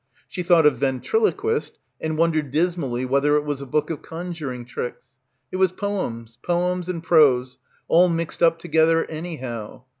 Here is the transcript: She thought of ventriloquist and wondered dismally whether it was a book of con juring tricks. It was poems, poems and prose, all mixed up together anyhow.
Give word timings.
She 0.27 0.41
thought 0.41 0.65
of 0.65 0.77
ventriloquist 0.79 1.77
and 1.99 2.17
wondered 2.17 2.49
dismally 2.49 3.05
whether 3.05 3.35
it 3.35 3.45
was 3.45 3.61
a 3.61 3.67
book 3.67 3.91
of 3.91 4.01
con 4.01 4.33
juring 4.33 4.65
tricks. 4.65 5.09
It 5.51 5.57
was 5.57 5.71
poems, 5.71 6.39
poems 6.43 6.89
and 6.89 7.03
prose, 7.03 7.59
all 7.87 8.09
mixed 8.09 8.41
up 8.41 8.57
together 8.57 9.05
anyhow. 9.05 9.83